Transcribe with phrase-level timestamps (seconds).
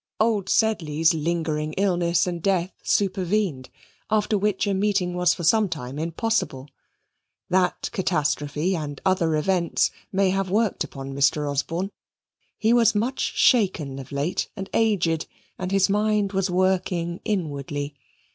[0.19, 3.69] Old Sedley's lingering illness and death supervened,
[4.09, 6.67] after which a meeting was for some time impossible.
[7.51, 11.47] That catastrophe and other events may have worked upon Mr.
[11.47, 11.91] Osborne.
[12.57, 15.27] He was much shaken of late, and aged,
[15.59, 17.93] and his mind was working inwardly.